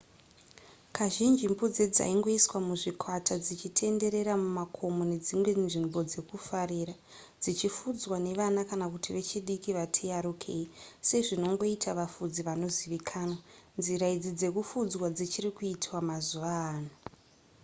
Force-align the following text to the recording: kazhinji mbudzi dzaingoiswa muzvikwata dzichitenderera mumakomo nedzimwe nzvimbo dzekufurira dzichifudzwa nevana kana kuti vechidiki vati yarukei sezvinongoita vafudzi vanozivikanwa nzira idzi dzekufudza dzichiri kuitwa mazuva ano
kazhinji 0.95 1.45
mbudzi 1.53 1.83
dzaingoiswa 1.95 2.57
muzvikwata 2.67 3.33
dzichitenderera 3.45 4.33
mumakomo 4.43 5.01
nedzimwe 5.11 5.51
nzvimbo 5.65 5.99
dzekufurira 6.09 6.95
dzichifudzwa 7.41 8.15
nevana 8.25 8.61
kana 8.69 8.85
kuti 8.93 9.09
vechidiki 9.15 9.69
vati 9.77 10.01
yarukei 10.11 10.65
sezvinongoita 11.07 11.89
vafudzi 11.99 12.41
vanozivikanwa 12.47 13.37
nzira 13.79 14.05
idzi 14.15 14.31
dzekufudza 14.39 15.07
dzichiri 15.15 15.49
kuitwa 15.57 15.97
mazuva 16.09 16.51
ano 16.73 16.93